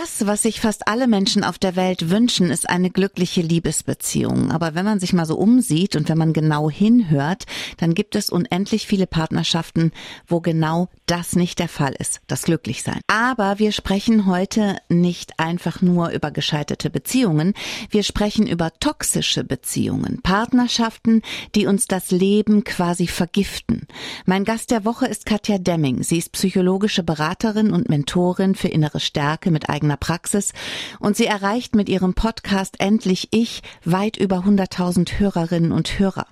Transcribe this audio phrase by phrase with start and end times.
[0.00, 4.50] Das, was sich fast alle Menschen auf der Welt wünschen, ist eine glückliche Liebesbeziehung.
[4.50, 7.44] Aber wenn man sich mal so umsieht und wenn man genau hinhört,
[7.76, 9.92] dann gibt es unendlich viele Partnerschaften,
[10.26, 13.02] wo genau das nicht der Fall ist, das Glücklichsein.
[13.06, 17.54] Aber wir sprechen heute nicht einfach nur über gescheiterte Beziehungen,
[17.88, 21.22] wir sprechen über toxische Beziehungen, Partnerschaften,
[21.54, 23.86] die uns das Leben quasi vergiften.
[24.26, 26.02] Mein Gast der Woche ist Katja Demming.
[26.02, 30.54] Sie ist psychologische Beraterin und Mentorin für innere Stärke mit eigener Praxis
[30.98, 36.26] und sie erreicht mit ihrem Podcast Endlich Ich weit über 100.000 Hörerinnen und Hörer.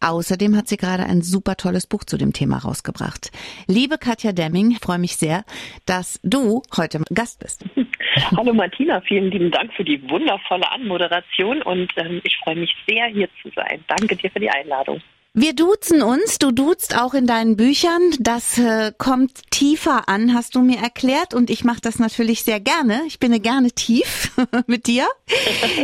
[0.00, 3.30] Außerdem hat sie gerade ein super tolles Buch zu dem Thema rausgebracht.
[3.68, 5.44] Liebe Katja Demming, freue mich sehr,
[5.86, 7.64] dass du heute Gast bist.
[8.36, 13.06] Hallo Martina, vielen lieben Dank für die wundervolle Anmoderation und ähm, ich freue mich sehr,
[13.06, 13.84] hier zu sein.
[13.86, 15.00] Danke dir für die Einladung.
[15.40, 18.10] Wir duzen uns, du duzt auch in deinen Büchern.
[18.18, 21.32] Das äh, kommt tiefer an, hast du mir erklärt.
[21.32, 23.02] Und ich mache das natürlich sehr gerne.
[23.06, 25.04] Ich bin gerne tief mit dir.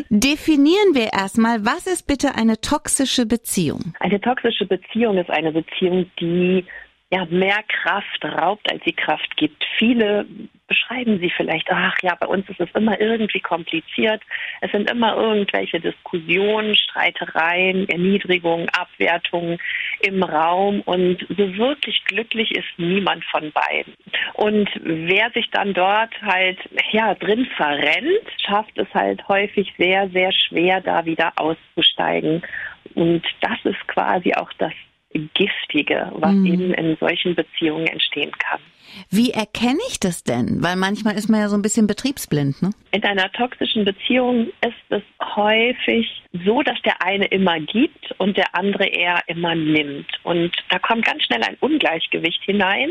[0.09, 3.95] Definieren wir erstmal, was ist bitte eine toxische Beziehung?
[4.01, 6.65] Eine toxische Beziehung ist eine Beziehung, die
[7.15, 9.65] ja, mehr Kraft raubt, als sie Kraft gibt.
[9.79, 10.27] Viele
[10.67, 14.21] beschreiben sie vielleicht, ach ja, bei uns ist es immer irgendwie kompliziert.
[14.61, 19.59] Es sind immer irgendwelche Diskussionen, Streitereien, Erniedrigungen, Abwertungen
[20.01, 23.95] im Raum und so wirklich glücklich ist niemand von beiden.
[24.33, 26.59] Und wer sich dann dort halt
[26.91, 32.43] ja drin verrennt, schafft es halt häufig sehr, sehr schwer, da wieder auszusteigen.
[32.97, 34.73] Und das ist quasi auch das
[35.35, 36.47] Giftige, was mhm.
[36.47, 38.61] eben in solchen Beziehungen entstehen kann.
[39.11, 40.63] Wie erkenne ich das denn?
[40.63, 42.71] Weil manchmal ist man ja so ein bisschen betriebsblind, ne?
[42.93, 45.03] In einer toxischen Beziehung ist es
[45.35, 50.09] häufig so, dass der eine immer gibt und der andere eher immer nimmt.
[50.25, 52.91] Und da kommt ganz schnell ein Ungleichgewicht hinein,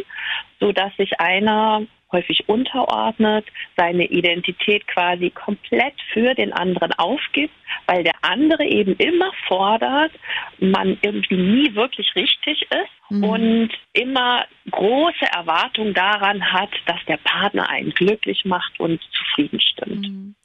[0.60, 7.54] so dass sich einer häufig unterordnet, seine Identität quasi komplett für den anderen aufgibt,
[7.88, 10.12] weil der andere eben immer fordert,
[10.60, 13.24] man irgendwie nie wirklich richtig ist mhm.
[13.24, 20.08] und immer große Erwartungen daran hat, dass der Partner einen glücklich macht und zufrieden stimmt.
[20.08, 20.36] Mhm.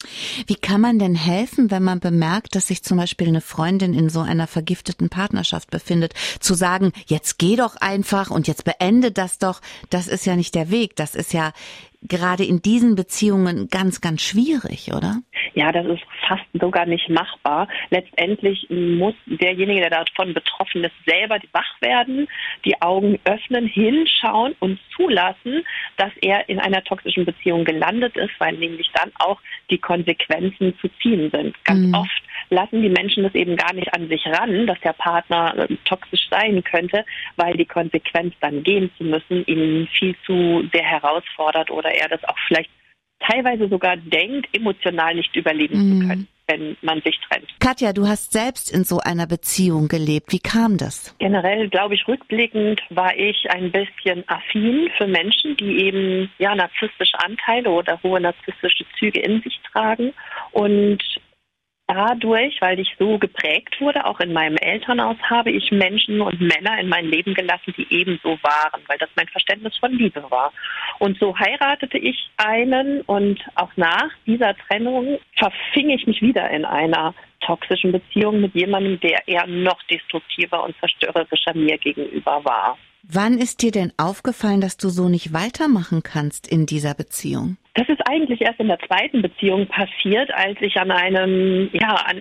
[0.47, 4.09] Wie kann man denn helfen, wenn man bemerkt, dass sich zum Beispiel eine Freundin in
[4.11, 9.39] so einer vergifteten Partnerschaft befindet, zu sagen, jetzt geh doch einfach und jetzt beende das
[9.39, 11.53] doch, das ist ja nicht der Weg, das ist ja
[12.03, 15.21] gerade in diesen Beziehungen ganz, ganz schwierig, oder?
[15.55, 17.69] Ja, das ist fast sogar nicht machbar.
[17.91, 22.29] Letztendlich muss derjenige, der davon betroffen ist, selber wach werden,
[22.65, 25.65] die Augen öffnen, hinschauen und zulassen,
[25.97, 30.89] dass er in einer toxischen Beziehung gelandet ist, weil nämlich dann auch die Konsequenzen zu
[31.01, 31.65] ziehen sind.
[31.65, 31.95] Ganz mhm.
[31.95, 35.77] oft lassen die Menschen das eben gar nicht an sich ran, dass der Partner äh,
[35.85, 37.05] toxisch sein könnte,
[37.37, 42.25] weil die Konsequenz dann gehen zu müssen ihn viel zu sehr herausfordert oder er das
[42.25, 42.71] auch vielleicht
[43.21, 46.01] teilweise sogar denkt, emotional nicht überleben mhm.
[46.01, 47.47] zu können wenn man sich trennt.
[47.61, 50.33] Katja, du hast selbst in so einer Beziehung gelebt.
[50.33, 51.15] Wie kam das?
[51.19, 57.19] Generell, glaube ich, rückblickend war ich ein bisschen affin für Menschen, die eben ja narzisstische
[57.23, 60.13] Anteile oder hohe narzisstische Züge in sich tragen
[60.53, 61.03] und
[61.89, 66.79] dadurch, weil ich so geprägt wurde, auch in meinem Elternhaus, habe ich Menschen und Männer
[66.79, 70.53] in mein Leben gelassen, die ebenso waren, weil das mein Verständnis von Liebe war.
[70.99, 76.65] Und so heiratete ich einen und auch nach dieser Trennung verfing ich mich wieder in
[76.65, 82.77] einer toxischen Beziehung mit jemandem, der eher noch destruktiver und zerstörerischer mir gegenüber war.
[83.03, 87.57] Wann ist dir denn aufgefallen, dass du so nicht weitermachen kannst in dieser Beziehung?
[87.79, 92.21] Das ist eigentlich erst in der zweiten Beziehung passiert, als ich an einem, ja, an,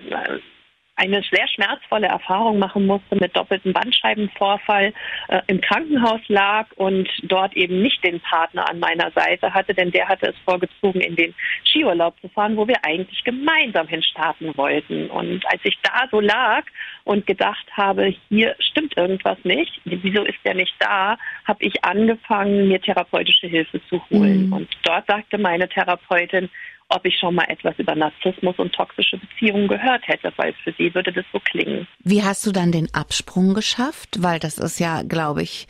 [0.98, 4.92] eine sehr schmerzvolle Erfahrung machen musste mit doppeltem Bandscheibenvorfall,
[5.28, 9.92] äh, im Krankenhaus lag und dort eben nicht den Partner an meiner Seite hatte, denn
[9.92, 15.08] der hatte es vorgezogen, in den Skiurlaub zu fahren, wo wir eigentlich gemeinsam hinstarten wollten.
[15.10, 16.64] Und als ich da so lag
[17.04, 21.16] und gedacht habe, hier stimmt irgendwas nicht, wieso ist der nicht da,
[21.46, 24.46] habe ich angefangen, mir therapeutische Hilfe zu holen.
[24.46, 24.52] Mhm.
[24.52, 26.50] Und dort sagte meine Therapeutin,
[26.88, 30.94] ob ich schon mal etwas über Narzissmus und toxische Beziehungen gehört hätte, weil für sie
[30.94, 31.86] würde das so klingen.
[32.00, 34.22] Wie hast du dann den Absprung geschafft?
[34.22, 35.66] Weil das ist ja, glaube ich,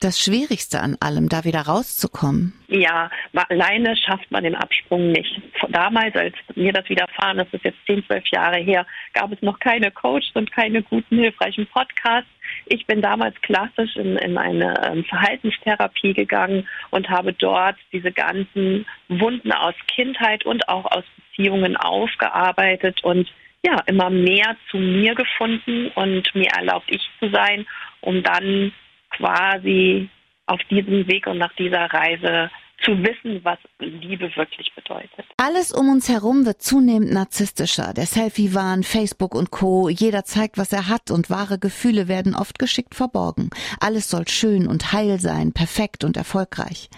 [0.00, 2.52] das Schwierigste an allem, da wieder rauszukommen?
[2.68, 5.40] Ja, alleine schafft man den Absprung nicht.
[5.70, 9.42] Damals, als mir das widerfahren ist, das ist jetzt 10, 12 Jahre her, gab es
[9.42, 12.30] noch keine Coaches und keine guten, hilfreichen Podcasts.
[12.70, 18.86] Ich bin damals klassisch in, in eine ähm, Verhaltenstherapie gegangen und habe dort diese ganzen
[19.08, 23.28] Wunden aus Kindheit und auch aus Beziehungen aufgearbeitet und
[23.64, 27.66] ja, immer mehr zu mir gefunden und mir erlaubt, ich zu sein,
[28.00, 28.72] um dann
[29.10, 30.08] quasi
[30.46, 32.50] auf diesem Weg und nach dieser Reise
[32.88, 35.26] zu wissen, was Liebe wirklich bedeutet.
[35.36, 37.92] Alles um uns herum wird zunehmend narzisstischer.
[37.92, 39.88] Der Selfie-Wahn, Facebook und Co.
[39.88, 43.50] Jeder zeigt, was er hat und wahre Gefühle werden oft geschickt verborgen.
[43.80, 46.88] Alles soll schön und heil sein, perfekt und erfolgreich.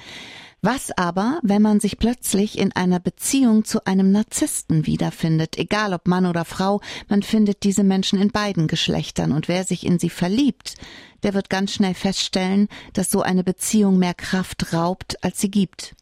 [0.62, 6.06] Was aber, wenn man sich plötzlich in einer Beziehung zu einem Narzissten wiederfindet, egal ob
[6.06, 10.10] Mann oder Frau, man findet diese Menschen in beiden Geschlechtern und wer sich in sie
[10.10, 10.74] verliebt,
[11.22, 15.94] der wird ganz schnell feststellen, dass so eine Beziehung mehr Kraft raubt, als sie gibt.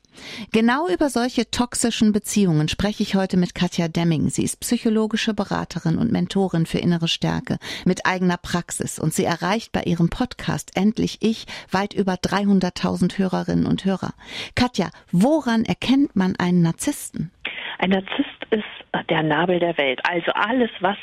[0.52, 4.28] Genau über solche toxischen Beziehungen spreche ich heute mit Katja Demming.
[4.28, 9.72] Sie ist psychologische Beraterin und Mentorin für innere Stärke mit eigener Praxis und sie erreicht
[9.72, 14.14] bei ihrem Podcast Endlich Ich weit über 300.000 Hörerinnen und Hörer.
[14.54, 17.30] Katja, woran erkennt man einen Narzissten?
[17.78, 20.00] Ein Narzisst ist der Nabel der Welt.
[20.08, 20.96] Also alles, was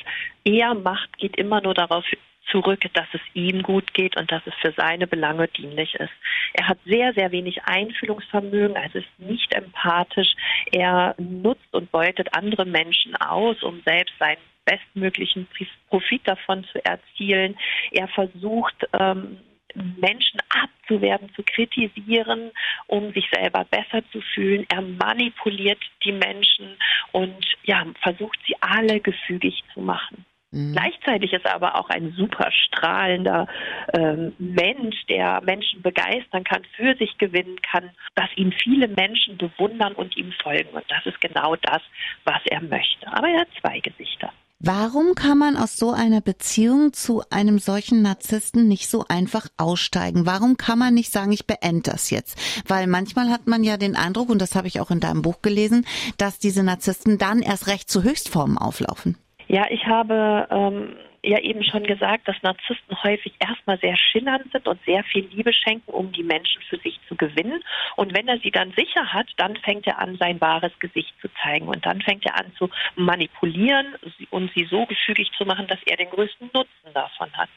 [0.43, 2.03] er macht, geht immer nur darauf
[2.51, 6.13] zurück, dass es ihm gut geht und dass es für seine Belange dienlich ist.
[6.53, 10.33] Er hat sehr, sehr wenig Einfühlungsvermögen, also ist nicht empathisch.
[10.71, 15.47] Er nutzt und beutet andere Menschen aus, um selbst seinen bestmöglichen
[15.89, 17.55] Profit davon zu erzielen.
[17.91, 19.37] Er versucht, ähm,
[19.75, 22.51] Menschen abzuwerben, zu kritisieren,
[22.87, 24.65] um sich selber besser zu fühlen.
[24.69, 26.77] Er manipuliert die Menschen
[27.11, 30.25] und ja, versucht sie alle gefügig zu machen.
[30.55, 30.71] Mhm.
[30.71, 33.47] Gleichzeitig ist er aber auch ein super strahlender
[33.93, 39.93] ähm, Mensch, der Menschen begeistern kann, für sich gewinnen kann, dass ihn viele Menschen bewundern
[39.93, 40.69] und ihm folgen.
[40.69, 41.81] Und das ist genau das,
[42.23, 43.05] was er möchte.
[43.11, 44.31] Aber er hat zwei Gesichter.
[44.59, 50.25] Warum kann man aus so einer Beziehung zu einem solchen Narzissten nicht so einfach aussteigen?
[50.25, 52.39] Warum kann man nicht sagen, ich beende das jetzt?
[52.65, 55.41] Weil manchmal hat man ja den Eindruck, und das habe ich auch in deinem Buch
[55.41, 55.85] gelesen,
[56.17, 59.17] dass diese Narzissten dann erst recht zu Höchstformen auflaufen.
[59.55, 64.67] Ja, ich habe ähm, ja eben schon gesagt, dass Narzissten häufig erstmal sehr schillernd sind
[64.67, 67.63] und sehr viel Liebe schenken, um die Menschen für sich zu gewinnen.
[67.95, 71.27] Und wenn er sie dann sicher hat, dann fängt er an, sein wahres Gesicht zu
[71.41, 71.67] zeigen.
[71.67, 73.95] Und dann fängt er an zu manipulieren
[74.29, 77.49] und sie so gefügig zu machen, dass er den größten Nutzen davon hat.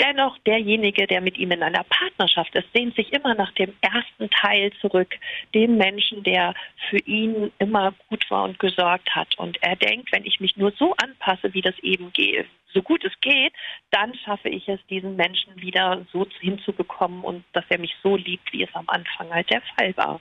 [0.00, 4.30] Dennoch, derjenige, der mit ihm in einer Partnerschaft ist, sehnt sich immer nach dem ersten
[4.30, 5.14] Teil zurück,
[5.54, 6.54] dem Menschen, der
[6.88, 9.36] für ihn immer gut war und gesorgt hat.
[9.36, 13.04] Und er denkt, wenn ich mich nur so anpasse, wie das eben geht, so gut
[13.04, 13.52] es geht,
[13.90, 18.52] dann schaffe ich es, diesen Menschen wieder so hinzubekommen und dass er mich so liebt,
[18.52, 20.20] wie es am Anfang halt der Fall war.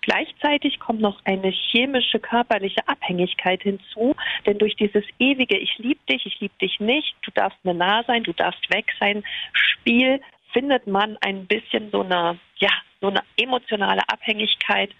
[0.00, 4.14] Gleichzeitig kommt noch eine chemische, körperliche Abhängigkeit hinzu,
[4.46, 8.02] denn durch dieses ewige Ich liebe dich, ich liebe dich nicht, du darfst mir nah
[8.04, 9.22] sein, du darfst weg sein,
[9.52, 10.20] Spiel
[10.52, 12.70] findet man ein bisschen so eine, ja,
[13.00, 14.90] so eine emotionale Abhängigkeit,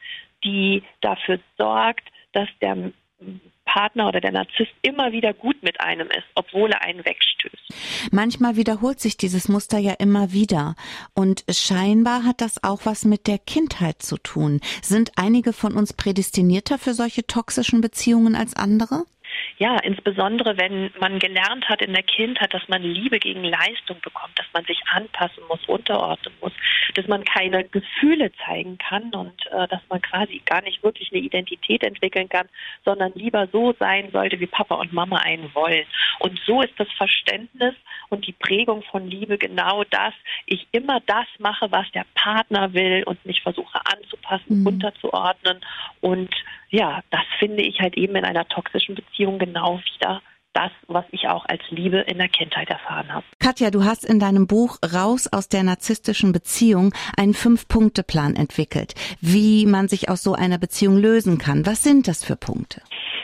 [0.44, 2.92] die dafür sorgt, dass der
[3.68, 8.10] Partner oder der Narzisst immer wieder gut mit einem ist, obwohl er einen wegstößt.
[8.10, 10.74] Manchmal wiederholt sich dieses Muster ja immer wieder.
[11.14, 14.60] Und scheinbar hat das auch was mit der Kindheit zu tun.
[14.82, 19.04] Sind einige von uns prädestinierter für solche toxischen Beziehungen als andere?
[19.58, 24.38] Ja, insbesondere wenn man gelernt hat in der Kindheit, dass man Liebe gegen Leistung bekommt,
[24.38, 26.52] dass man sich anpassen muss, unterordnen muss,
[26.94, 31.22] dass man keine Gefühle zeigen kann und äh, dass man quasi gar nicht wirklich eine
[31.22, 32.48] Identität entwickeln kann,
[32.84, 35.86] sondern lieber so sein sollte, wie Papa und Mama einen wollen.
[36.20, 37.74] Und so ist das Verständnis
[38.10, 40.14] und die Prägung von Liebe genau das.
[40.46, 44.66] Ich immer das mache, was der Partner will und mich versuche anzupassen, mhm.
[44.68, 45.60] unterzuordnen
[46.00, 46.32] und
[46.70, 50.22] ja, das finde ich halt eben in einer toxischen Beziehung genau wieder
[50.58, 53.24] das, was ich auch als Liebe in der Kindheit erfahren habe.
[53.38, 59.66] Katja, du hast in deinem Buch Raus aus der narzisstischen Beziehung einen Fünf-Punkte-Plan entwickelt, wie
[59.66, 61.64] man sich aus so einer Beziehung lösen kann.
[61.64, 62.82] Was sind das für Punkte?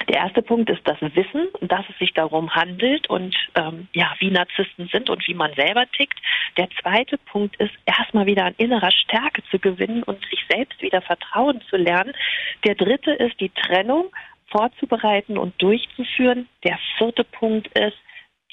[0.09, 4.31] Der erste Punkt ist das Wissen, dass es sich darum handelt und ähm, ja, wie
[4.31, 6.19] Narzissten sind und wie man selber tickt.
[6.57, 11.01] Der zweite Punkt ist, erstmal wieder an innerer Stärke zu gewinnen und sich selbst wieder
[11.01, 12.13] vertrauen zu lernen.
[12.65, 14.13] Der dritte ist die Trennung
[14.55, 16.49] vorzubereiten und durchzuführen.
[16.63, 17.97] Der vierte Punkt ist,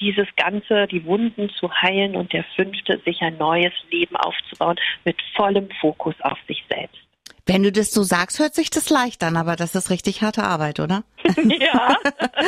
[0.00, 5.16] dieses Ganze, die Wunden zu heilen und der fünfte, sich ein neues Leben aufzubauen mit
[5.36, 6.98] vollem Fokus auf sich selbst.
[7.46, 10.44] Wenn du das so sagst, hört sich das leicht an, aber das ist richtig harte
[10.44, 11.04] Arbeit, oder?
[11.44, 11.96] ja,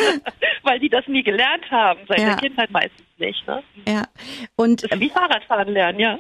[0.63, 2.27] weil die das nie gelernt haben, seit ja.
[2.27, 3.47] der Kindheit meistens nicht.
[3.47, 3.63] Ne?
[3.89, 4.05] Ja,
[4.57, 6.19] und das ist wie Fahrradfahren lernen, ja.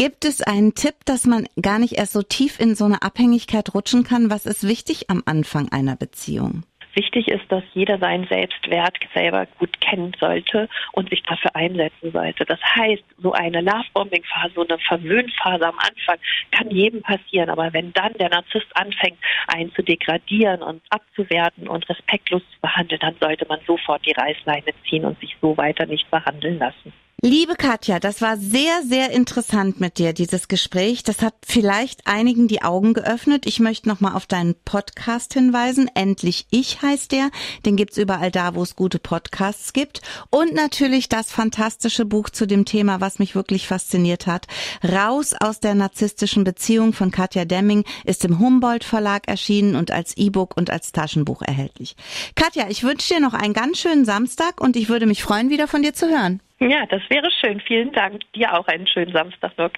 [0.00, 3.74] Gibt es einen Tipp, dass man gar nicht erst so tief in so eine Abhängigkeit
[3.74, 4.30] rutschen kann?
[4.30, 6.62] Was ist wichtig am Anfang einer Beziehung?
[6.94, 12.46] Wichtig ist, dass jeder seinen Selbstwert selber gut kennen sollte und sich dafür einsetzen sollte.
[12.46, 16.16] Das heißt, so eine Lovebombing-Phase, so eine Verwöhnphase am Anfang
[16.50, 17.50] kann jedem passieren.
[17.50, 23.02] Aber wenn dann der Narzisst anfängt, einen zu degradieren und abzuwerten und respektlos zu behandeln,
[23.02, 26.94] dann sollte man sofort die Reißleine ziehen und sich so weiter nicht behandeln lassen.
[27.22, 31.02] Liebe Katja, das war sehr, sehr interessant mit dir, dieses Gespräch.
[31.02, 33.44] Das hat vielleicht einigen die Augen geöffnet.
[33.44, 35.90] Ich möchte nochmal auf deinen Podcast hinweisen.
[35.94, 37.30] Endlich ich heißt der.
[37.66, 40.00] Den gibt's überall da, wo es gute Podcasts gibt.
[40.30, 44.46] Und natürlich das fantastische Buch zu dem Thema, was mich wirklich fasziniert hat.
[44.82, 50.16] Raus aus der narzisstischen Beziehung von Katja Demming ist im Humboldt Verlag erschienen und als
[50.16, 51.96] E-Book und als Taschenbuch erhältlich.
[52.34, 55.68] Katja, ich wünsche dir noch einen ganz schönen Samstag und ich würde mich freuen, wieder
[55.68, 56.40] von dir zu hören.
[56.62, 57.60] Ja, das wäre schön.
[57.60, 58.20] Vielen Dank.
[58.34, 59.70] Dir auch einen schönen Samstag noch.